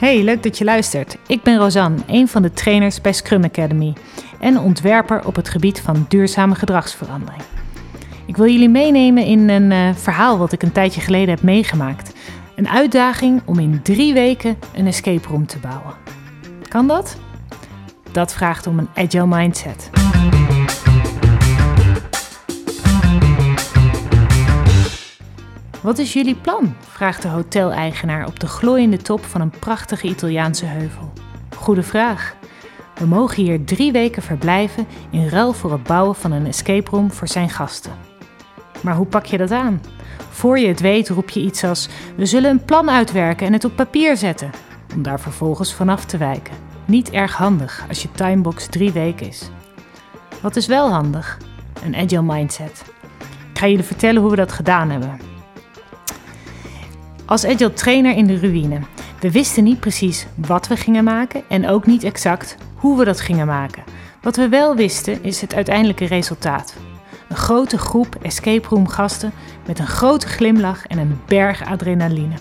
[0.00, 1.16] Hey, leuk dat je luistert.
[1.26, 3.92] Ik ben Rosanne, een van de trainers bij Scrum Academy
[4.38, 7.42] en ontwerper op het gebied van duurzame gedragsverandering.
[8.26, 12.12] Ik wil jullie meenemen in een uh, verhaal wat ik een tijdje geleden heb meegemaakt.
[12.56, 15.94] Een uitdaging om in drie weken een escape room te bouwen.
[16.68, 17.16] Kan dat?
[18.12, 19.90] Dat vraagt om een agile mindset.
[25.80, 26.74] Wat is jullie plan?
[26.80, 31.12] vraagt de hoteleigenaar op de glooiende top van een prachtige Italiaanse heuvel.
[31.56, 32.36] Goede vraag.
[32.94, 37.10] We mogen hier drie weken verblijven in ruil voor het bouwen van een escape room
[37.12, 37.92] voor zijn gasten.
[38.80, 39.82] Maar hoe pak je dat aan?
[40.30, 43.64] Voor je het weet roep je iets als: We zullen een plan uitwerken en het
[43.64, 44.50] op papier zetten,
[44.94, 46.54] om daar vervolgens vanaf te wijken.
[46.84, 49.50] Niet erg handig als je timebox drie weken is.
[50.40, 51.38] Wat is wel handig?
[51.84, 52.84] Een agile mindset.
[53.52, 55.29] Ik ga jullie vertellen hoe we dat gedaan hebben.
[57.30, 58.80] Als agile trainer in de ruïne.
[59.20, 63.20] We wisten niet precies wat we gingen maken en ook niet exact hoe we dat
[63.20, 63.82] gingen maken.
[64.22, 66.74] Wat we wel wisten is het uiteindelijke resultaat.
[67.28, 69.32] Een grote groep escape room gasten
[69.66, 72.34] met een grote glimlach en een berg adrenaline.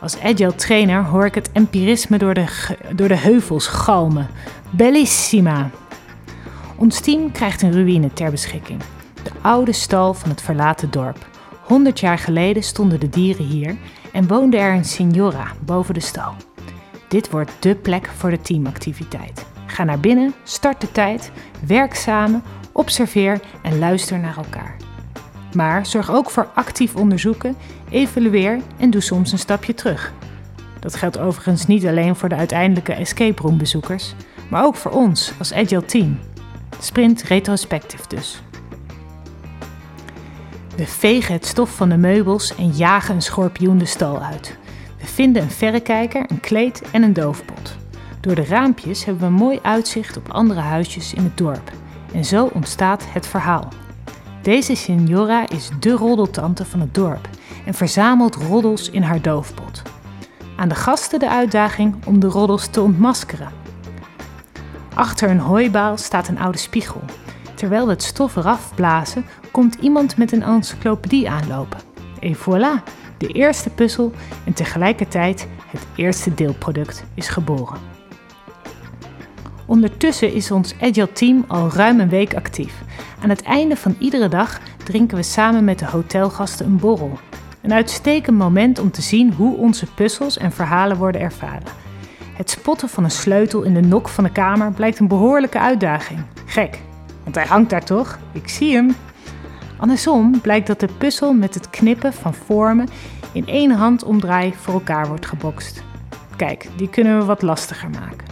[0.00, 2.46] Als agile trainer hoor ik het empirisme door de,
[2.94, 4.28] door de heuvels galmen.
[4.70, 5.70] Bellissima!
[6.76, 8.80] Ons team krijgt een ruïne ter beschikking.
[9.22, 11.37] De oude stal van het verlaten dorp.
[11.68, 13.76] 100 jaar geleden stonden de dieren hier
[14.12, 16.34] en woonde er een signora boven de stal.
[17.08, 19.46] Dit wordt dé plek voor de teamactiviteit.
[19.66, 21.30] Ga naar binnen, start de tijd,
[21.66, 24.76] werk samen, observeer en luister naar elkaar.
[25.54, 27.56] Maar zorg ook voor actief onderzoeken,
[27.90, 30.12] evalueer en doe soms een stapje terug.
[30.80, 34.14] Dat geldt overigens niet alleen voor de uiteindelijke escape room bezoekers,
[34.50, 36.18] maar ook voor ons als agile team.
[36.80, 38.42] Sprint retrospectief dus.
[40.78, 44.56] We vegen het stof van de meubels en jagen een schorpioen de stal uit.
[44.98, 47.76] We vinden een verrekijker, een kleed en een doofpot.
[48.20, 51.72] Door de raampjes hebben we mooi uitzicht op andere huisjes in het dorp.
[52.12, 53.68] En zo ontstaat het verhaal.
[54.42, 57.28] Deze signora is de roddeltante van het dorp
[57.66, 59.82] en verzamelt roddels in haar doofpot.
[60.56, 63.52] Aan de gasten de uitdaging om de roddels te ontmaskeren.
[64.94, 67.02] Achter een hooibaal staat een oude spiegel.
[67.58, 71.78] Terwijl we het stof eraf blazen, komt iemand met een encyclopedie aanlopen.
[72.20, 72.82] En voilà,
[73.16, 74.12] de eerste puzzel
[74.44, 77.78] en tegelijkertijd het eerste deelproduct is geboren.
[79.66, 82.82] Ondertussen is ons Agile team al ruim een week actief.
[83.22, 87.18] Aan het einde van iedere dag drinken we samen met de hotelgasten een borrel.
[87.62, 91.72] Een uitstekend moment om te zien hoe onze puzzels en verhalen worden ervaren.
[92.32, 96.20] Het spotten van een sleutel in de nok van de kamer blijkt een behoorlijke uitdaging.
[96.46, 96.78] Gek,
[97.28, 98.18] want hij hangt daar toch?
[98.32, 98.96] Ik zie hem.
[99.76, 102.88] Andersom blijkt dat de puzzel met het knippen van vormen
[103.32, 105.82] in één handomdraai voor elkaar wordt gebokst.
[106.36, 108.26] Kijk, die kunnen we wat lastiger maken.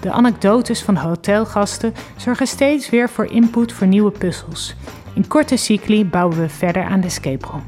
[0.00, 4.74] De anekdotes van hotelgasten zorgen steeds weer voor input voor nieuwe puzzels.
[5.14, 7.64] In korte cycli bouwen we verder aan de escape room.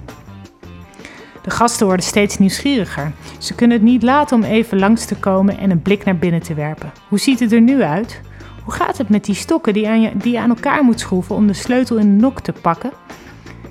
[1.42, 3.12] De gasten worden steeds nieuwsgieriger.
[3.38, 6.42] Ze kunnen het niet laten om even langs te komen en een blik naar binnen
[6.42, 6.92] te werpen.
[7.08, 8.20] Hoe ziet het er nu uit?
[8.64, 11.34] Hoe gaat het met die stokken die, aan je, die je aan elkaar moet schroeven
[11.34, 12.90] om de sleutel in de nok te pakken?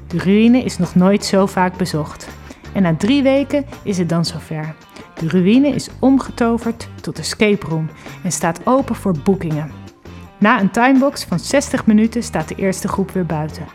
[0.07, 2.27] De ruïne is nog nooit zo vaak bezocht.
[2.73, 4.75] En na drie weken is het dan zover.
[5.19, 7.89] De ruïne is omgetoverd tot escape room
[8.23, 9.71] en staat open voor boekingen.
[10.37, 13.65] Na een timebox van 60 minuten staat de eerste groep weer buiten.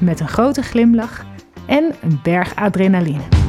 [0.00, 1.24] Met een grote glimlach
[1.66, 3.41] en een berg adrenaline.